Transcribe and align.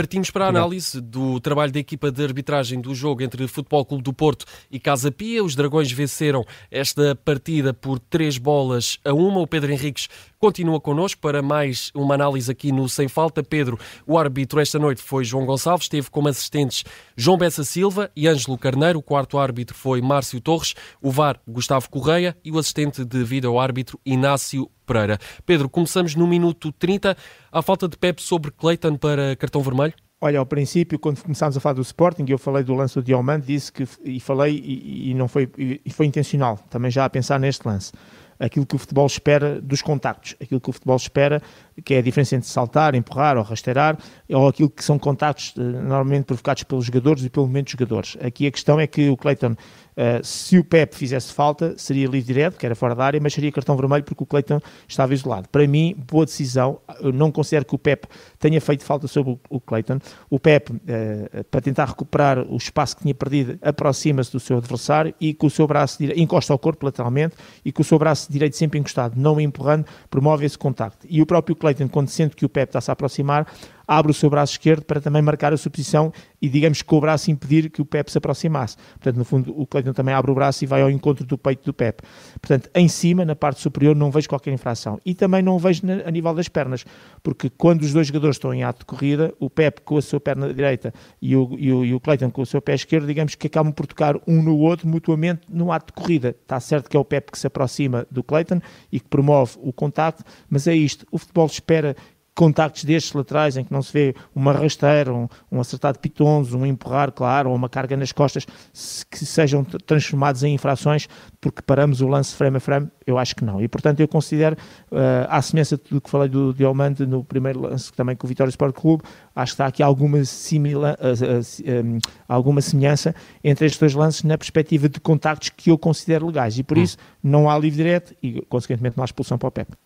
partimos 0.00 0.30
para 0.30 0.46
a 0.46 0.48
análise 0.48 0.98
do 0.98 1.38
trabalho 1.40 1.70
da 1.70 1.78
equipa 1.78 2.10
de 2.10 2.24
arbitragem 2.24 2.80
do 2.80 2.94
jogo 2.94 3.22
entre 3.22 3.46
Futebol 3.46 3.84
Clube 3.84 4.02
do 4.02 4.14
Porto 4.14 4.46
e 4.70 4.80
Casa 4.80 5.12
Pia. 5.12 5.44
Os 5.44 5.54
Dragões 5.54 5.92
venceram 5.92 6.42
esta 6.70 7.14
partida 7.14 7.74
por 7.74 7.98
três 7.98 8.38
bolas 8.38 8.98
a 9.04 9.12
uma. 9.12 9.40
O 9.40 9.46
Pedro 9.46 9.70
Henriques 9.70 10.08
continua 10.40 10.80
connosco 10.80 11.20
para 11.20 11.42
mais 11.42 11.92
uma 11.94 12.14
análise 12.14 12.50
aqui 12.50 12.72
no 12.72 12.88
Sem 12.88 13.08
Falta. 13.08 13.42
Pedro, 13.42 13.78
o 14.06 14.16
árbitro 14.16 14.58
esta 14.58 14.78
noite 14.78 15.02
foi 15.02 15.22
João 15.22 15.44
Gonçalves, 15.44 15.86
teve 15.86 16.10
como 16.10 16.28
assistentes 16.28 16.82
João 17.14 17.36
Bessa 17.36 17.62
Silva 17.62 18.10
e 18.16 18.26
Ângelo 18.26 18.56
Carneiro. 18.56 19.00
O 19.00 19.02
quarto 19.02 19.36
árbitro 19.36 19.76
foi 19.76 20.00
Márcio 20.00 20.40
Torres, 20.40 20.74
o 21.02 21.10
VAR 21.10 21.38
Gustavo 21.46 21.90
Correia 21.90 22.34
e 22.42 22.50
o 22.50 22.58
assistente 22.58 23.04
de 23.04 23.22
vídeo 23.22 23.58
árbitro 23.58 24.00
Inácio 24.04 24.70
Pereira. 24.86 25.18
Pedro, 25.44 25.68
começamos 25.68 26.14
no 26.14 26.26
minuto 26.26 26.72
30. 26.72 27.14
A 27.52 27.60
falta 27.60 27.86
de 27.86 27.98
Pep 27.98 28.22
sobre 28.22 28.50
Clayton 28.50 28.96
para 28.96 29.36
cartão 29.36 29.60
vermelho? 29.60 29.92
Olha, 30.22 30.38
ao 30.38 30.46
princípio, 30.46 30.98
quando 30.98 31.22
começámos 31.22 31.56
a 31.56 31.60
falar 31.60 31.74
do 31.74 31.82
Sporting, 31.82 32.24
eu 32.28 32.38
falei 32.38 32.64
do 32.64 32.74
lance 32.74 32.94
do 32.94 33.02
Diomande, 33.02 33.46
disse 33.46 33.70
que, 33.70 33.86
e 34.04 34.20
falei, 34.20 34.54
e, 34.54 35.10
e 35.10 35.14
não 35.14 35.28
foi, 35.28 35.50
e 35.56 35.90
foi 35.90 36.04
intencional, 36.06 36.58
também 36.68 36.90
já 36.90 37.06
a 37.06 37.10
pensar 37.10 37.40
neste 37.40 37.66
lance 37.66 37.92
aquilo 38.40 38.66
que 38.66 38.74
o 38.74 38.78
futebol 38.78 39.06
espera 39.06 39.60
dos 39.60 39.82
contactos, 39.82 40.34
aquilo 40.40 40.60
que 40.60 40.70
o 40.70 40.72
futebol 40.72 40.96
espera, 40.96 41.42
que 41.84 41.94
é 41.94 41.98
a 41.98 42.02
diferença 42.02 42.36
entre 42.36 42.48
saltar, 42.48 42.94
empurrar 42.94 43.36
ou 43.36 43.42
rasteirar, 43.42 43.98
ou 44.28 44.48
aquilo 44.48 44.70
que 44.70 44.84
são 44.84 44.98
contactos 44.98 45.54
eh, 45.56 45.60
normalmente 45.60 46.24
provocados 46.24 46.62
pelos 46.64 46.84
jogadores 46.84 47.24
e 47.24 47.30
pelo 47.30 47.46
momento 47.46 47.64
dos 47.66 47.72
jogadores. 47.72 48.16
Aqui 48.20 48.46
a 48.46 48.50
questão 48.50 48.78
é 48.78 48.86
que 48.86 49.08
o 49.08 49.16
Clayton 49.16 49.56
Uh, 50.00 50.24
se 50.24 50.58
o 50.58 50.64
Pep 50.64 50.94
fizesse 50.94 51.30
falta, 51.30 51.74
seria 51.76 52.06
livre 52.06 52.22
direto, 52.22 52.56
que 52.56 52.64
era 52.64 52.74
fora 52.74 52.94
da 52.94 53.04
área, 53.04 53.20
mas 53.20 53.34
seria 53.34 53.52
cartão 53.52 53.76
vermelho 53.76 54.02
porque 54.02 54.22
o 54.22 54.26
Cleiton 54.26 54.58
estava 54.88 55.12
isolado. 55.12 55.46
Para 55.50 55.66
mim, 55.66 55.94
boa 56.10 56.24
decisão. 56.24 56.80
Eu 57.00 57.12
não 57.12 57.30
considero 57.30 57.66
que 57.66 57.74
o 57.74 57.78
Pep 57.78 58.06
tenha 58.38 58.58
feito 58.62 58.82
falta 58.82 59.06
sobre 59.06 59.38
o 59.50 59.60
Cleiton. 59.60 59.98
O 60.30 60.38
Pep, 60.38 60.72
uh, 60.72 61.44
para 61.50 61.60
tentar 61.60 61.84
recuperar 61.86 62.38
o 62.38 62.56
espaço 62.56 62.96
que 62.96 63.02
tinha 63.02 63.14
perdido, 63.14 63.58
aproxima-se 63.60 64.32
do 64.32 64.40
seu 64.40 64.56
adversário 64.56 65.14
e 65.20 65.34
com 65.34 65.48
o 65.48 65.50
seu 65.50 65.66
braço 65.66 65.98
direito, 65.98 66.18
encosta 66.18 66.52
ao 66.52 66.58
corpo 66.58 66.86
lateralmente 66.86 67.34
e 67.62 67.70
com 67.70 67.82
o 67.82 67.84
seu 67.84 67.98
braço 67.98 68.32
direito 68.32 68.56
sempre 68.56 68.78
encostado, 68.78 69.20
não 69.20 69.38
empurrando, 69.38 69.84
promove 70.08 70.46
esse 70.46 70.56
contacto. 70.56 71.06
E 71.10 71.20
o 71.20 71.26
próprio 71.26 71.54
Cleiton, 71.74 71.88
quando 71.88 72.08
sente 72.08 72.36
que 72.36 72.44
o 72.44 72.48
Pep 72.48 72.68
está-se 72.68 72.90
a 72.90 72.92
aproximar, 72.92 73.46
abre 73.90 74.12
o 74.12 74.14
seu 74.14 74.30
braço 74.30 74.52
esquerdo 74.52 74.84
para 74.84 75.00
também 75.00 75.20
marcar 75.20 75.52
a 75.52 75.56
sua 75.56 75.68
posição 75.68 76.12
e, 76.40 76.48
digamos, 76.48 76.80
com 76.80 76.96
o 76.96 77.00
braço 77.00 77.28
impedir 77.28 77.68
que 77.68 77.82
o 77.82 77.84
Pep 77.84 78.08
se 78.08 78.16
aproximasse. 78.16 78.76
Portanto, 78.76 79.16
no 79.16 79.24
fundo, 79.24 79.52
o 79.60 79.66
Cleiton 79.66 79.92
também 79.92 80.14
abre 80.14 80.30
o 80.30 80.34
braço 80.34 80.62
e 80.62 80.66
vai 80.66 80.80
ao 80.80 80.88
encontro 80.88 81.26
do 81.26 81.36
peito 81.36 81.64
do 81.64 81.74
Pep. 81.74 82.00
Portanto, 82.40 82.70
em 82.72 82.86
cima, 82.86 83.24
na 83.24 83.34
parte 83.34 83.60
superior, 83.60 83.96
não 83.96 84.08
vejo 84.08 84.28
qualquer 84.28 84.52
infração. 84.52 85.00
E 85.04 85.12
também 85.12 85.42
não 85.42 85.58
vejo 85.58 85.82
a 86.06 86.10
nível 86.12 86.32
das 86.32 86.46
pernas, 86.46 86.84
porque 87.20 87.50
quando 87.50 87.82
os 87.82 87.92
dois 87.92 88.06
jogadores 88.06 88.36
estão 88.36 88.54
em 88.54 88.62
ato 88.62 88.78
de 88.78 88.84
corrida, 88.84 89.34
o 89.40 89.50
Pep 89.50 89.80
com 89.80 89.96
a 89.96 90.02
sua 90.02 90.20
perna 90.20 90.54
direita 90.54 90.94
e 91.20 91.34
o, 91.34 91.56
e 91.58 91.72
o, 91.72 91.84
e 91.84 91.92
o 91.92 91.98
Cleiton 91.98 92.30
com 92.30 92.42
o 92.42 92.46
seu 92.46 92.62
pé 92.62 92.74
esquerdo, 92.74 93.08
digamos 93.08 93.34
que 93.34 93.48
acabam 93.48 93.72
por 93.72 93.88
tocar 93.88 94.14
um 94.24 94.40
no 94.40 94.56
outro 94.56 94.86
mutuamente 94.86 95.42
no 95.48 95.72
ato 95.72 95.86
de 95.86 96.00
corrida. 96.00 96.28
Está 96.40 96.60
certo 96.60 96.88
que 96.88 96.96
é 96.96 97.00
o 97.00 97.04
Pep 97.04 97.32
que 97.32 97.38
se 97.38 97.48
aproxima 97.48 98.06
do 98.08 98.22
Cleiton 98.22 98.60
e 98.92 99.00
que 99.00 99.08
promove 99.08 99.58
o 99.60 99.72
contacto, 99.72 100.22
mas 100.48 100.68
é 100.68 100.74
isto. 100.76 101.04
O 101.10 101.18
futebol 101.18 101.46
espera 101.46 101.96
contactos 102.40 102.84
destes 102.84 103.12
laterais 103.12 103.58
em 103.58 103.64
que 103.64 103.70
não 103.70 103.82
se 103.82 103.92
vê 103.92 104.14
uma 104.34 104.50
rasteira, 104.50 105.12
um, 105.12 105.28
um 105.52 105.60
acertado 105.60 105.98
de 105.98 106.00
pitons, 106.00 106.54
um 106.54 106.64
empurrar, 106.64 107.12
claro, 107.12 107.50
ou 107.50 107.54
uma 107.54 107.68
carga 107.68 107.94
nas 107.98 108.12
costas, 108.12 108.46
se, 108.72 109.04
que 109.04 109.26
sejam 109.26 109.62
transformados 109.62 110.42
em 110.42 110.54
infrações 110.54 111.06
porque 111.38 111.60
paramos 111.60 112.00
o 112.00 112.08
lance 112.08 112.34
frame 112.34 112.56
a 112.56 112.60
frame, 112.60 112.88
eu 113.06 113.18
acho 113.18 113.36
que 113.36 113.44
não. 113.44 113.60
E, 113.60 113.68
portanto, 113.68 114.00
eu 114.00 114.08
considero, 114.08 114.56
uh, 114.90 115.28
à 115.28 115.42
semelhança 115.42 115.78
do 115.90 116.00
que 116.00 116.08
falei 116.08 116.30
do 116.30 116.54
Diomante 116.54 117.04
no 117.04 117.22
primeiro 117.22 117.60
lance 117.60 117.92
também 117.92 118.16
com 118.16 118.26
o 118.26 118.28
Vitória 118.28 118.48
Sport 118.48 118.74
Clube, 118.74 119.02
acho 119.36 119.52
que 119.52 119.54
está 119.54 119.66
aqui 119.66 119.82
alguma, 119.82 120.24
simila, 120.24 120.96
uh, 120.98 121.12
uh, 121.12 121.86
um, 121.86 121.98
alguma 122.26 122.62
semelhança 122.62 123.14
entre 123.44 123.66
estes 123.66 123.78
dois 123.78 123.92
lances 123.92 124.22
na 124.22 124.38
perspectiva 124.38 124.88
de 124.88 124.98
contactos 124.98 125.50
que 125.50 125.70
eu 125.70 125.76
considero 125.76 126.26
legais. 126.26 126.58
E, 126.58 126.62
por 126.62 126.78
hum. 126.78 126.82
isso, 126.82 126.96
não 127.22 127.50
há 127.50 127.58
livre 127.58 127.76
direto 127.76 128.14
e, 128.22 128.40
consequentemente, 128.48 128.96
não 128.96 129.04
há 129.04 129.04
expulsão 129.04 129.36
para 129.36 129.48
o 129.48 129.52
Pepe. 129.52 129.76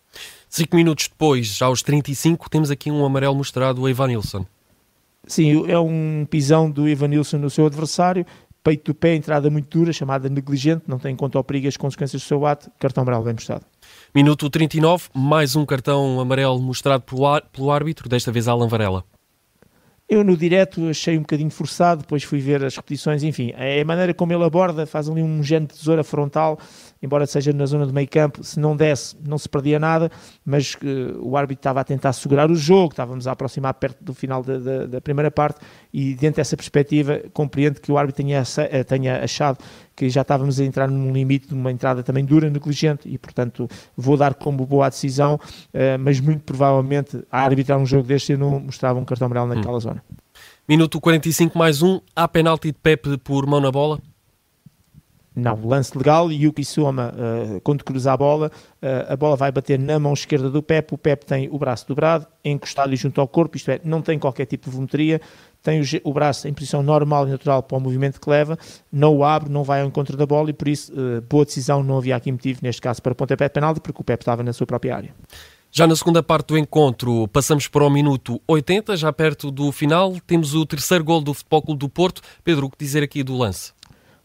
Cinco 0.48 0.76
minutos 0.76 1.08
depois, 1.08 1.60
aos 1.60 1.82
35, 1.82 2.48
temos 2.48 2.70
aqui 2.70 2.91
um 2.91 3.04
amarelo 3.04 3.34
mostrado 3.34 3.84
a 3.84 3.91
Ivan 3.91 4.08
Nilsson. 4.08 4.47
Sim, 5.26 5.70
é 5.70 5.78
um 5.78 6.26
pisão 6.28 6.70
do 6.70 6.88
Ivan 6.88 7.08
Nilsson 7.08 7.38
no 7.38 7.50
seu 7.50 7.66
adversário, 7.66 8.26
peito 8.62 8.92
do 8.92 8.94
pé, 8.94 9.14
entrada 9.14 9.50
muito 9.50 9.78
dura, 9.78 9.92
chamada 9.92 10.28
negligente, 10.28 10.84
não 10.86 10.98
tem 10.98 11.12
em 11.12 11.16
conta 11.16 11.36
ao 11.36 11.44
perigo 11.44 11.69
as 11.69 11.76
consequências 11.76 12.22
do 12.22 12.26
seu 12.26 12.47
ato, 12.47 12.70
cartão 12.78 13.02
amarelo 13.02 13.25
bem 13.25 13.34
mostrado. 13.34 13.64
Minuto 14.14 14.48
39, 14.48 15.08
mais 15.14 15.54
um 15.54 15.66
cartão 15.66 16.19
amarelo 16.19 16.58
mostrado 16.58 17.04
pelo 17.52 17.70
árbitro, 17.70 18.08
desta 18.08 18.32
vez 18.32 18.48
Alan 18.48 18.69
Varela. 18.69 19.04
Eu 20.14 20.22
no 20.22 20.36
direto 20.36 20.88
achei 20.88 21.19
um 21.19 21.22
bocadinho 21.22 21.50
forçado, 21.50 22.02
depois 22.02 22.22
fui 22.22 22.38
ver 22.38 22.64
as 22.64 22.76
repetições, 22.76 23.25
enfim, 23.25 23.52
é 23.56 23.80
a 23.80 23.84
maneira 23.84 24.14
como 24.14 24.32
ele 24.32 24.44
aborda, 24.44 24.86
faz 24.86 25.08
ali 25.08 25.20
um 25.20 25.42
género 25.42 25.72
de 25.72 25.80
tesoura 25.80 26.04
frontal, 26.04 26.56
embora 27.02 27.26
seja 27.26 27.52
na 27.52 27.66
zona 27.66 27.84
do 27.84 27.92
meio 27.92 28.06
campo, 28.06 28.44
se 28.44 28.60
não 28.60 28.76
desse 28.76 29.16
não 29.26 29.36
se 29.36 29.48
perdia 29.48 29.80
nada, 29.80 30.12
mas 30.47 30.75
uh, 30.75 31.19
o 31.20 31.36
árbitro 31.36 31.58
estava 31.58 31.80
a 31.80 31.84
tentar 31.84 32.12
segurar 32.12 32.48
o 32.48 32.54
jogo, 32.54 32.92
estávamos 32.92 33.26
a 33.26 33.32
aproximar 33.32 33.75
perto 33.75 34.04
do 34.04 34.14
final 34.14 34.41
da, 34.41 34.56
da, 34.56 34.86
da 34.86 35.00
primeira 35.00 35.32
parte 35.32 35.58
e 35.92 36.14
dentro 36.14 36.36
dessa 36.36 36.56
perspectiva 36.56 37.20
compreendo 37.32 37.81
que 37.81 37.91
o 37.91 37.98
árbitro 37.98 38.22
tenha, 38.22 38.41
eh, 38.70 38.84
tenha 38.84 39.20
achado 39.20 39.58
que 39.94 40.09
já 40.09 40.22
estávamos 40.22 40.59
a 40.60 40.65
entrar 40.65 40.88
num 40.88 41.12
limite 41.12 41.49
de 41.49 41.55
uma 41.55 41.71
entrada 41.71 42.03
também 42.03 42.25
dura, 42.25 42.50
negligente, 42.50 43.09
e 43.09 43.16
portanto 43.19 43.69
vou 43.97 44.16
dar 44.16 44.34
como 44.34 44.66
boa 44.66 44.87
a 44.87 44.88
decisão, 44.88 45.34
uh, 45.37 45.99
mas 46.00 46.21
muito 46.21 46.43
provavelmente 46.43 47.25
a 47.31 47.43
arbitrar 47.43 47.78
um 47.78 47.87
jogo 47.87 48.06
deste 48.06 48.32
eu 48.32 48.38
não 48.38 48.60
mostrava 48.60 48.99
um 48.99 49.05
cartão 49.05 49.27
amarelo 49.27 49.55
naquela 49.55 49.77
hum. 49.77 49.81
zona. 49.81 50.05
Minuto 50.69 51.00
45 51.00 51.59
mais 51.59 51.82
um, 51.82 52.00
há 52.16 52.27
penalti 52.27 52.69
de 52.69 52.78
Pepe 52.82 53.19
por 53.19 53.47
mão 53.47 53.60
na 53.60 53.71
bola? 53.71 54.00
Não, 55.37 55.59
lance 55.67 55.97
legal, 55.99 56.31
Yuki 56.31 56.65
Soma, 56.65 57.12
uh, 57.12 57.61
quando 57.62 57.83
cruza 57.83 58.12
a 58.12 58.17
bola, 58.17 58.53
uh, 58.81 59.12
a 59.12 59.17
bola 59.17 59.34
vai 59.34 59.50
bater 59.50 59.77
na 59.78 59.99
mão 59.99 60.12
esquerda 60.12 60.49
do 60.49 60.62
Pepe, 60.62 60.95
o 60.95 60.99
Pepe 60.99 61.27
tem 61.27 61.49
o 61.50 61.59
braço 61.59 61.89
dobrado, 61.89 62.25
encostado 62.45 62.93
e 62.93 62.97
junto 62.97 63.21
ao 63.21 63.27
corpo, 63.27 63.56
isto 63.56 63.69
é, 63.69 63.81
não 63.83 64.00
tem 64.00 64.17
qualquer 64.17 64.47
tipo 64.47 64.67
de 64.67 64.71
volumetria, 64.71 65.21
tem 65.61 65.81
o, 65.81 65.84
o, 66.05 66.12
braço 66.12 66.47
em 66.47 66.55
posição 66.55 66.84
normal 66.84 67.27
e 67.27 67.31
natural 67.33 67.65
para 67.65 67.77
o 67.77 67.81
movimento 67.81 68.21
que 68.21 68.31
leva, 68.31 68.56
não 68.93 69.17
o 69.17 69.25
abre, 69.25 69.50
não 69.50 69.65
vai 69.65 69.81
ao 69.81 69.89
encontro 69.89 70.17
da 70.17 70.25
bola 70.25 70.50
e 70.50 70.53
por 70.53 70.69
isso, 70.69 70.93
uh, 70.93 71.21
boa 71.23 71.44
decisão, 71.44 71.83
não 71.83 71.99
havia 71.99 72.15
aqui 72.15 72.31
motivo 72.31 72.61
neste 72.62 72.81
caso 72.81 73.03
para 73.03 73.12
pontapé 73.12 73.49
de 73.49 73.55
penalti, 73.55 73.81
porque 73.81 74.00
o 74.00 74.05
Pepe 74.05 74.23
estava 74.23 74.44
na 74.44 74.53
sua 74.53 74.69
própria 74.69 74.94
área. 74.94 75.15
Já 75.73 75.89
na 75.89 75.97
segunda 75.97 76.23
parte 76.23 76.47
do 76.47 76.59
encontro, 76.59 77.27
passamos 77.27 77.67
para 77.67 77.83
o 77.83 77.91
minuto 77.91 78.41
80, 78.47 78.97
já 78.97 79.12
perto 79.12 79.50
do 79.50 79.73
final, 79.73 80.15
temos 80.25 80.55
o 80.55 80.65
terceiro 80.65 81.03
gol 81.03 81.21
do 81.21 81.34
Futebol 81.34 81.62
Clube 81.62 81.81
do 81.81 81.89
Porto. 81.89 82.23
Pedro, 82.44 82.67
o 82.67 82.71
que 82.71 82.78
dizer 82.78 83.03
aqui 83.03 83.25
do 83.25 83.37
lance? 83.37 83.73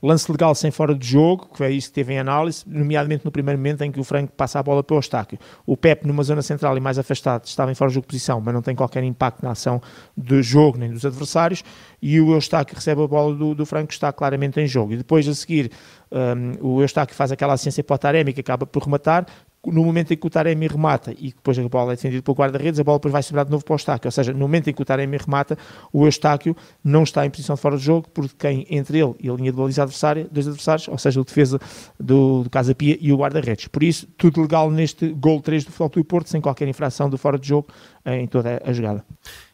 Lance 0.01 0.31
legal 0.31 0.55
sem 0.55 0.71
fora 0.71 0.95
de 0.95 1.07
jogo, 1.07 1.49
que 1.53 1.63
é 1.63 1.71
isso 1.71 1.89
que 1.89 1.95
teve 1.95 2.13
em 2.13 2.19
análise, 2.19 2.63
nomeadamente 2.65 3.25
no 3.25 3.31
primeiro 3.31 3.57
momento 3.57 3.81
em 3.83 3.91
que 3.91 3.99
o 3.99 4.03
Franco 4.03 4.31
passa 4.33 4.59
a 4.59 4.63
bola 4.63 4.83
para 4.83 4.95
o 4.95 4.97
Eustáquio. 4.97 5.37
O 5.65 5.75
Pep, 5.75 6.07
numa 6.07 6.23
zona 6.23 6.41
central 6.41 6.77
e 6.77 6.79
mais 6.79 6.97
afastado, 6.97 7.45
estava 7.45 7.71
em 7.71 7.75
fora 7.75 7.89
de 7.89 7.95
jogo 7.95 8.05
de 8.05 8.07
posição, 8.07 8.39
mas 8.39 8.53
não 8.53 8.61
tem 8.61 8.75
qualquer 8.75 9.03
impacto 9.03 9.43
na 9.43 9.51
ação 9.51 9.81
do 10.15 10.41
jogo 10.41 10.77
nem 10.77 10.91
dos 10.91 11.05
adversários, 11.05 11.63
e 12.01 12.19
o 12.21 12.33
Eustáquio 12.33 12.75
recebe 12.75 13.03
a 13.03 13.07
bola 13.07 13.35
do, 13.35 13.53
do 13.53 13.65
Franco, 13.65 13.91
está 13.91 14.11
claramente 14.13 14.59
em 14.59 14.67
jogo. 14.67 14.93
E 14.93 14.97
depois 14.97 15.27
a 15.27 15.33
seguir, 15.33 15.71
um, 16.11 16.75
o 16.75 16.81
Eustáquio 16.81 17.15
faz 17.15 17.31
aquela 17.31 17.53
assistência 17.53 17.83
para 17.83 17.95
o 17.95 17.97
Taremi, 17.97 18.33
que 18.33 18.41
acaba 18.41 18.65
por 18.65 18.83
rematar, 18.83 19.25
no 19.65 19.83
momento 19.83 20.13
em 20.13 20.17
que 20.17 20.25
o 20.25 20.29
Taremi 20.29 20.67
remata 20.67 21.11
e 21.11 21.27
depois 21.27 21.59
a 21.59 21.67
bola 21.67 21.91
é 21.93 21.95
defendida 21.95 22.21
pelo 22.21 22.35
guarda-redes, 22.35 22.79
a 22.79 22.83
bola 22.83 22.97
depois 22.97 23.11
vai 23.11 23.23
sobrar 23.23 23.45
de 23.45 23.51
novo 23.51 23.63
para 23.63 23.73
o 23.73 23.75
Eustáquio. 23.75 24.07
Ou 24.07 24.11
seja, 24.11 24.31
no 24.31 24.39
momento 24.39 24.69
em 24.69 24.73
que 24.73 24.81
o 24.81 24.85
Taremi 24.85 25.17
remata, 25.17 25.57
o 25.91 26.05
Eustáquio 26.05 26.55
não 26.83 27.03
está 27.03 27.25
em 27.25 27.29
posição 27.29 27.55
de 27.55 27.61
fora 27.61 27.77
de 27.77 27.83
jogo, 27.83 28.07
porque 28.13 28.33
quem 28.37 28.65
entre 28.69 28.99
ele 28.99 29.15
e 29.19 29.29
a 29.29 29.33
linha 29.33 29.51
de 29.51 29.57
baliza 29.57 29.83
adversária, 29.83 30.27
dois 30.31 30.47
adversários, 30.47 30.87
ou 30.87 30.97
seja, 30.97 31.19
o 31.19 31.25
defesa 31.25 31.59
do, 31.99 32.43
do 32.43 32.49
Casa 32.49 32.73
Pia 32.73 32.97
e 33.01 33.11
o 33.11 33.17
guarda-redes. 33.17 33.67
Por 33.67 33.83
isso, 33.83 34.07
tudo 34.17 34.41
legal 34.41 34.71
neste 34.71 35.09
gol 35.09 35.41
3 35.41 35.65
do 35.65 35.71
Futebol 35.71 36.03
do 36.03 36.05
Porto, 36.05 36.29
sem 36.29 36.39
qualquer 36.39 36.67
infração 36.67 37.09
do 37.09 37.17
fora 37.17 37.37
de 37.37 37.47
jogo 37.47 37.67
em 38.05 38.27
toda 38.27 38.61
a 38.65 38.71
jogada. 38.71 39.05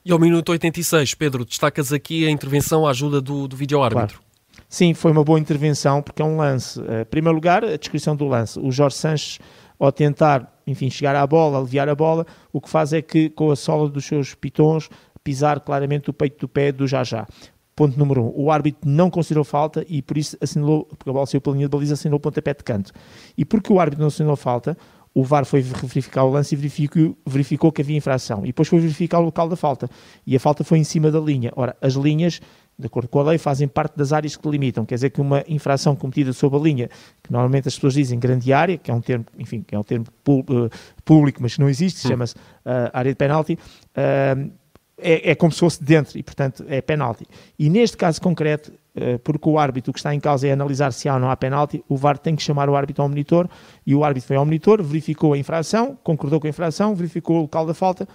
E 0.03 0.11
ao 0.11 0.19
minuto 0.19 0.49
86, 0.49 1.15
Pedro, 1.15 1.43
destacas 1.43 1.91
aqui 1.91 2.27
a 2.27 2.29
intervenção, 2.29 2.85
a 2.85 2.91
ajuda 2.91 3.19
do, 3.19 3.47
do 3.47 3.55
vídeo-árbitro. 3.55 4.19
Claro. 4.19 4.25
Sim, 4.69 4.93
foi 4.93 5.11
uma 5.11 5.23
boa 5.23 5.39
intervenção, 5.39 6.01
porque 6.01 6.21
é 6.21 6.25
um 6.25 6.37
lance. 6.37 6.81
Eh, 6.81 7.01
em 7.01 7.05
primeiro 7.05 7.35
lugar, 7.35 7.63
a 7.63 7.77
descrição 7.77 8.15
do 8.15 8.25
lance. 8.25 8.59
O 8.59 8.71
Jorge 8.71 8.95
Sanches 8.95 9.39
ao 9.79 9.91
tentar, 9.91 10.61
enfim, 10.65 10.89
chegar 10.89 11.15
à 11.15 11.25
bola, 11.25 11.59
aliviar 11.59 11.89
a 11.89 11.95
bola, 11.95 12.25
o 12.51 12.61
que 12.61 12.69
faz 12.69 12.93
é 12.93 13.01
que 13.01 13.29
com 13.29 13.51
a 13.51 13.55
sola 13.55 13.89
dos 13.89 14.05
seus 14.05 14.33
pitons 14.33 14.89
pisar 15.23 15.59
claramente 15.59 16.09
o 16.09 16.13
peito 16.13 16.41
do 16.41 16.47
pé 16.47 16.71
do 16.71 16.87
Já-Já. 16.87 17.27
Ponto 17.75 17.99
número 17.99 18.23
um, 18.23 18.33
o 18.35 18.51
árbitro 18.51 18.89
não 18.89 19.09
considerou 19.09 19.43
falta 19.43 19.85
e 19.89 20.01
por 20.01 20.17
isso 20.17 20.37
assinalou, 20.39 20.85
porque 20.85 21.09
a 21.09 21.13
bola 21.13 21.25
saiu 21.25 21.41
pela 21.41 21.55
linha 21.55 21.67
de 21.67 21.71
baliza, 21.71 21.93
assinalou 21.95 22.17
o 22.17 22.21
pontapé 22.21 22.53
de 22.53 22.63
canto. 22.63 22.93
E 23.37 23.43
porque 23.43 23.73
o 23.73 23.79
árbitro 23.79 24.01
não 24.01 24.07
assinalou 24.07 24.37
falta, 24.37 24.77
o 25.15 25.23
VAR 25.23 25.45
foi 25.45 25.61
verificar 25.61 26.25
o 26.25 26.29
lance 26.29 26.53
e 26.53 26.57
verificou, 26.57 27.17
verificou, 27.25 27.71
que 27.71 27.81
havia 27.81 27.95
infração. 27.95 28.43
E 28.43 28.47
depois 28.47 28.67
foi 28.67 28.79
verificar 28.79 29.19
o 29.19 29.23
local 29.23 29.47
da 29.47 29.55
falta. 29.55 29.89
E 30.27 30.35
a 30.35 30.39
falta 30.41 30.61
foi 30.63 30.77
em 30.77 30.83
cima 30.83 31.09
da 31.09 31.21
linha. 31.21 31.53
Ora, 31.55 31.75
as 31.81 31.93
linhas 31.93 32.41
de 32.77 32.87
acordo 32.87 33.07
com 33.07 33.19
a 33.19 33.23
lei, 33.23 33.37
fazem 33.37 33.67
parte 33.67 33.95
das 33.95 34.11
áreas 34.11 34.35
que 34.35 34.43
delimitam. 34.43 34.85
Quer 34.85 34.95
dizer 34.95 35.09
que 35.09 35.21
uma 35.21 35.43
infração 35.47 35.95
cometida 35.95 36.33
sob 36.33 36.57
a 36.57 36.59
linha, 36.59 36.89
que 37.23 37.31
normalmente 37.31 37.67
as 37.67 37.75
pessoas 37.75 37.93
dizem 37.93 38.19
grande 38.19 38.51
área, 38.51 38.77
que 38.77 38.91
é 38.91 38.93
um 38.93 39.01
termo, 39.01 39.25
enfim, 39.37 39.61
que 39.61 39.73
é 39.73 39.79
um 39.79 39.83
termo 39.83 40.05
eh, 40.07 40.77
público, 41.03 41.41
mas 41.41 41.55
que 41.55 41.61
não 41.61 41.69
existe, 41.69 42.07
chama-se 42.07 42.35
uh, 42.35 42.91
área 42.91 43.11
de 43.11 43.15
penalti, 43.15 43.53
uh, 43.53 44.51
é, 44.97 45.31
é 45.31 45.35
como 45.35 45.51
se 45.51 45.59
fosse 45.59 45.83
dentro 45.83 46.17
e, 46.17 46.23
portanto, 46.23 46.65
é 46.67 46.81
penalti. 46.81 47.25
E 47.57 47.69
neste 47.69 47.97
caso 47.97 48.21
concreto, 48.21 48.71
eh, 48.95 49.17
porque 49.17 49.49
o 49.49 49.59
árbitro 49.59 49.91
que 49.91 49.99
está 49.99 50.15
em 50.15 50.19
causa 50.19 50.47
é 50.47 50.51
analisar 50.51 50.93
se 50.93 51.09
há 51.09 51.15
ou 51.15 51.19
não 51.19 51.29
há 51.29 51.35
penalti, 51.35 51.83
o 51.89 51.97
VAR 51.97 52.17
tem 52.17 52.35
que 52.35 52.41
chamar 52.41 52.69
o 52.69 52.75
árbitro 52.75 53.03
ao 53.03 53.09
monitor 53.09 53.49
e 53.85 53.93
o 53.93 54.05
árbitro 54.05 54.27
foi 54.27 54.37
ao 54.37 54.45
monitor, 54.45 54.81
verificou 54.81 55.33
a 55.33 55.37
infração, 55.37 55.97
concordou 56.01 56.39
com 56.39 56.47
a 56.47 56.49
infração, 56.49 56.95
verificou 56.95 57.37
o 57.37 57.41
local 57.41 57.65
da 57.65 57.73
falta, 57.73 58.07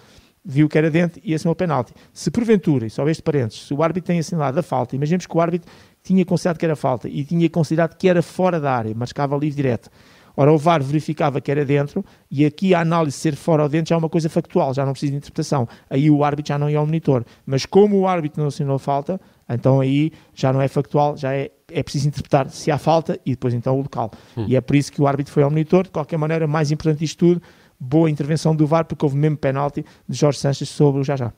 viu 0.44 0.68
que 0.68 0.78
era 0.78 0.90
dentro 0.90 1.20
e 1.24 1.34
assinou 1.34 1.52
o 1.52 1.56
penalti. 1.56 1.92
Se 2.12 2.30
porventura, 2.30 2.86
e 2.86 2.90
só 2.90 3.08
este 3.08 3.22
parênteses, 3.22 3.66
se 3.66 3.74
o 3.74 3.82
árbitro 3.82 4.08
tem 4.08 4.18
assinalado 4.18 4.58
a 4.58 4.62
falta, 4.62 4.96
imaginemos 4.96 5.26
que 5.26 5.36
o 5.36 5.40
árbitro 5.40 5.70
tinha 6.02 6.24
considerado 6.24 6.58
que 6.58 6.64
era 6.64 6.76
falta 6.76 7.08
e 7.08 7.24
tinha 7.24 7.48
considerado 7.50 7.96
que 7.96 8.08
era 8.08 8.22
fora 8.22 8.58
da 8.58 8.72
área, 8.72 8.94
marcava 8.94 9.36
livre 9.36 9.56
direto. 9.56 9.90
Ora, 10.36 10.52
o 10.52 10.56
VAR 10.56 10.82
verificava 10.82 11.40
que 11.40 11.50
era 11.50 11.64
dentro 11.64 12.04
e 12.30 12.46
aqui 12.46 12.74
a 12.74 12.80
análise 12.80 13.18
ser 13.18 13.36
fora 13.36 13.62
ou 13.62 13.68
dentro 13.68 13.90
já 13.90 13.94
é 13.94 13.98
uma 13.98 14.08
coisa 14.08 14.28
factual, 14.28 14.72
já 14.72 14.86
não 14.86 14.92
precisa 14.92 15.12
de 15.12 15.18
interpretação. 15.18 15.68
Aí 15.90 16.10
o 16.10 16.24
árbitro 16.24 16.48
já 16.48 16.58
não 16.58 16.70
ia 16.70 16.78
ao 16.78 16.86
monitor. 16.86 17.24
Mas 17.44 17.66
como 17.66 17.98
o 17.98 18.06
árbitro 18.06 18.40
não 18.40 18.48
assinou 18.48 18.76
a 18.76 18.78
falta, 18.78 19.20
então 19.48 19.80
aí 19.80 20.12
já 20.34 20.52
não 20.52 20.62
é 20.62 20.68
factual, 20.68 21.16
já 21.16 21.34
é, 21.34 21.50
é 21.70 21.82
preciso 21.82 22.08
interpretar 22.08 22.48
se 22.48 22.70
há 22.70 22.78
falta 22.78 23.18
e 23.26 23.32
depois 23.32 23.52
então 23.52 23.74
o 23.76 23.82
local. 23.82 24.10
Hum. 24.36 24.46
E 24.48 24.56
é 24.56 24.60
por 24.60 24.76
isso 24.76 24.92
que 24.92 25.02
o 25.02 25.06
árbitro 25.06 25.32
foi 25.32 25.42
ao 25.42 25.50
monitor. 25.50 25.84
De 25.84 25.90
qualquer 25.90 26.16
maneira, 26.16 26.46
mais 26.46 26.70
importante 26.70 27.04
isto 27.04 27.18
tudo, 27.18 27.42
boa 27.80 28.10
intervenção 28.10 28.54
do 28.54 28.66
VAR, 28.66 28.84
porque 28.84 29.04
houve 29.04 29.16
mesmo 29.16 29.38
penalti 29.38 29.84
de 30.06 30.16
Jorge 30.16 30.38
Sanches 30.38 30.68
sobre 30.68 31.00
o 31.00 31.04
já 31.04 31.16
já. 31.16 31.32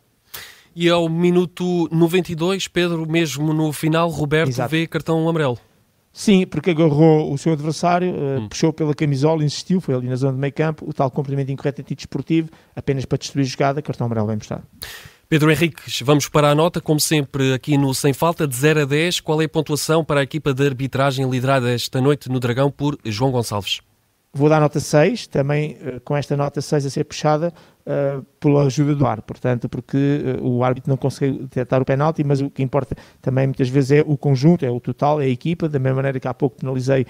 E 0.75 0.89
ao 0.89 1.09
minuto 1.09 1.89
92, 1.93 2.67
Pedro, 2.67 3.06
mesmo 3.06 3.53
no 3.53 3.73
final, 3.73 4.09
Roberto 4.09 4.49
Exato. 4.49 4.71
vê 4.71 4.87
cartão 4.87 5.29
amarelo. 5.29 5.59
Sim, 6.12 6.47
porque 6.47 6.71
agarrou 6.71 7.33
o 7.33 7.39
seu 7.39 7.53
adversário, 7.53 8.12
uh, 8.12 8.41
hum. 8.41 8.49
puxou 8.49 8.73
pela 8.73 8.94
camisola, 8.94 9.44
insistiu, 9.44 9.81
foi 9.81 9.94
ali 9.94 10.09
na 10.09 10.17
zona 10.17 10.33
de 10.33 10.39
meio 10.39 10.53
campo, 10.53 10.89
o 10.89 10.93
tal 10.93 11.11
cumprimento 11.11 11.50
incorreto 11.50 11.81
antidesportivo, 11.81 12.50
apenas 12.77 13.05
para 13.06 13.17
destruir 13.17 13.47
a 13.47 13.49
jogada, 13.49 13.83
cartão 13.83 14.06
amarelo 14.06 14.27
bem 14.27 14.37
mostrado. 14.37 14.65
Pedro 15.29 15.50
Henriques, 15.50 16.03
vamos 16.03 16.29
para 16.29 16.50
a 16.50 16.55
nota, 16.55 16.79
como 16.79 17.00
sempre, 17.00 17.55
aqui 17.55 17.79
no 17.79 17.95
Sem 17.95 18.12
Falta, 18.12 18.47
de 18.47 18.55
0 18.55 18.83
a 18.83 18.85
10. 18.85 19.21
Qual 19.21 19.41
é 19.41 19.47
a 19.47 19.49
pontuação 19.49 20.05
para 20.05 20.21
a 20.21 20.23
equipa 20.23 20.53
de 20.53 20.67
arbitragem 20.67 21.29
liderada 21.29 21.73
esta 21.73 22.03
noite 22.03 22.29
no 22.29 22.38
Dragão 22.38 22.71
por 22.71 22.99
João 23.06 23.31
Gonçalves? 23.31 23.81
Vou 24.34 24.49
dar 24.49 24.61
nota 24.61 24.81
6, 24.81 25.26
também 25.26 25.76
uh, 25.82 26.00
com 26.00 26.17
esta 26.17 26.34
nota 26.37 26.61
6 26.62 26.87
a 26.87 26.90
ser 26.90 27.05
puxada, 27.05 27.52
uh, 27.87 28.25
pela 28.40 28.64
ajuda 28.64 28.94
do 28.94 29.06
ar, 29.06 29.23
portanto, 29.23 29.69
porque 29.69 30.38
uh, 30.40 30.46
o 30.46 30.64
árbitro 30.64 30.90
não 30.90 30.96
consegue 30.96 31.38
detectar 31.38 31.81
o 31.81 31.84
penalti, 31.84 32.25
mas 32.25 32.40
o 32.40 32.50
que 32.50 32.62
importa 32.62 32.94
também 33.20 33.46
muitas 33.46 33.69
vezes 33.69 33.93
é 33.93 34.05
o 34.06 34.17
conjunto, 34.17 34.64
é 34.64 34.70
o 34.70 34.81
total, 34.81 35.20
é 35.20 35.25
a 35.25 35.29
equipa, 35.29 35.69
da 35.69 35.79
mesma 35.79 35.96
maneira 35.96 36.19
que 36.19 36.29
há 36.29 36.34
pouco 36.34 36.56
penalizei 36.56 37.02
uh, 37.02 37.06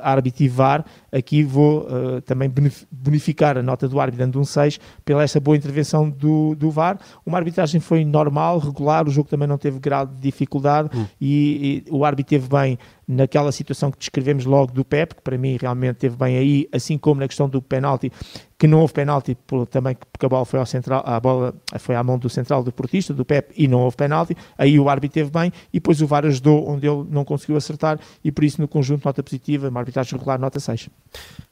árbitro 0.00 0.44
e 0.44 0.48
VAR, 0.48 0.84
aqui 1.12 1.42
vou 1.42 1.88
também 2.24 2.52
bonificar 2.90 3.56
a 3.58 3.62
nota 3.62 3.88
do 3.88 3.98
árbitro 3.98 4.24
dando 4.24 4.40
um 4.40 4.44
6 4.44 4.78
pela 5.04 5.22
essa 5.22 5.40
boa 5.40 5.56
intervenção 5.56 6.08
do, 6.08 6.54
do 6.54 6.70
VAR. 6.70 6.98
Uma 7.24 7.38
arbitragem 7.38 7.80
foi 7.80 8.04
normal, 8.04 8.58
regular, 8.58 9.06
o 9.06 9.10
jogo 9.10 9.28
também 9.28 9.48
não 9.48 9.58
teve 9.58 9.78
grau 9.78 10.06
de 10.06 10.20
dificuldade 10.20 10.90
hum. 10.96 11.06
e, 11.20 11.84
e 11.88 11.90
o 11.90 12.04
árbitro 12.04 12.30
teve 12.30 12.48
bem 12.48 12.78
naquela 13.10 13.50
situação 13.50 13.90
que 13.90 13.98
descrevemos 13.98 14.44
logo 14.44 14.72
do 14.72 14.84
Pep, 14.84 15.16
que 15.16 15.22
para 15.22 15.36
mim 15.36 15.58
realmente 15.60 15.96
teve 15.96 16.16
bem 16.16 16.36
aí, 16.36 16.68
assim 16.72 16.96
como 16.96 17.20
na 17.20 17.26
questão 17.26 17.48
do 17.48 17.60
penalti, 17.60 18.12
que 18.60 18.66
não 18.66 18.80
houve 18.80 18.92
penalti 18.92 19.34
também 19.70 19.96
porque 20.12 20.26
a 20.26 20.28
bola 20.28 20.44
foi 20.44 20.60
ao 20.60 20.66
central, 20.66 21.02
a 21.06 21.18
bola 21.18 21.54
foi 21.78 21.94
à 21.94 22.04
mão 22.04 22.18
do 22.18 22.28
central 22.28 22.62
do 22.62 22.70
portista, 22.70 23.14
do 23.14 23.24
Pep, 23.24 23.54
e 23.56 23.66
não 23.66 23.80
houve 23.80 23.96
penalti. 23.96 24.36
Aí 24.58 24.78
o 24.78 24.90
árbitro 24.90 25.14
teve 25.14 25.30
bem 25.30 25.50
e 25.72 25.80
depois 25.80 26.02
o 26.02 26.06
VAR 26.06 26.26
ajudou 26.26 26.68
onde 26.68 26.86
ele 26.86 27.06
não 27.08 27.24
conseguiu 27.24 27.56
acertar 27.56 27.98
e 28.22 28.30
por 28.30 28.44
isso 28.44 28.60
no 28.60 28.68
conjunto 28.68 29.06
nota 29.06 29.22
positiva, 29.22 29.70
uma 29.70 29.80
arbitragem 29.80 30.12
regular 30.12 30.38
nota 30.38 30.60
6. 30.60 30.90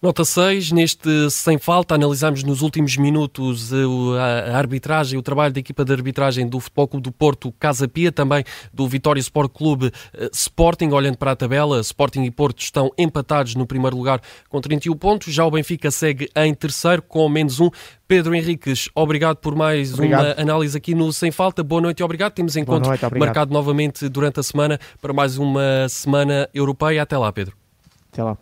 Nota 0.02 0.22
6, 0.22 0.70
neste 0.72 1.30
sem 1.30 1.56
falta, 1.56 1.94
analisamos 1.94 2.44
nos 2.44 2.60
últimos 2.60 2.94
minutos 2.98 3.70
a 4.52 4.58
arbitragem, 4.58 5.18
o 5.18 5.22
trabalho 5.22 5.54
da 5.54 5.60
equipa 5.60 5.86
de 5.86 5.92
arbitragem 5.94 6.46
do 6.46 6.60
Futebol 6.60 6.88
Clube 6.88 7.04
do 7.04 7.12
Porto, 7.12 7.50
Casa 7.58 7.88
Pia, 7.88 8.12
também 8.12 8.44
do 8.70 8.86
Vitória 8.86 9.18
Sport 9.18 9.50
Clube 9.50 9.90
eh, 10.12 10.28
Sporting, 10.30 10.90
olhando 10.90 11.16
para 11.16 11.32
a 11.32 11.36
tabela, 11.36 11.80
Sporting 11.80 12.24
e 12.24 12.30
Porto 12.30 12.60
estão 12.60 12.92
empatados 12.98 13.54
no 13.54 13.66
primeiro 13.66 13.96
lugar 13.96 14.20
com 14.50 14.60
31 14.60 14.94
pontos, 14.96 15.32
já 15.32 15.46
o 15.46 15.50
Benfica 15.50 15.90
segue 15.90 16.28
em 16.36 16.52
terceiro 16.52 16.97
com 17.02 17.28
menos 17.28 17.60
um. 17.60 17.70
Pedro 18.06 18.34
Henriques, 18.34 18.88
obrigado 18.94 19.36
por 19.36 19.54
mais 19.54 19.94
obrigado. 19.94 20.24
uma 20.24 20.42
análise 20.42 20.76
aqui 20.76 20.94
no 20.94 21.12
Sem 21.12 21.30
Falta. 21.30 21.62
Boa 21.62 21.80
noite 21.80 22.00
e 22.00 22.02
obrigado. 22.02 22.32
Temos 22.32 22.56
encontro 22.56 22.88
noite, 22.88 23.18
marcado 23.18 23.52
novamente 23.52 24.08
durante 24.08 24.40
a 24.40 24.42
semana 24.42 24.78
para 25.00 25.12
mais 25.12 25.38
uma 25.38 25.88
semana 25.88 26.48
europeia. 26.52 27.02
Até 27.02 27.16
lá, 27.16 27.32
Pedro. 27.32 27.56
Até 28.12 28.22
lá. 28.22 28.36